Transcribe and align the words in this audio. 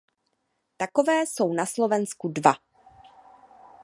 Takové 0.77 1.21
jsou 1.25 1.53
na 1.53 1.65
Slovensku 1.65 2.27
dva. 2.27 2.53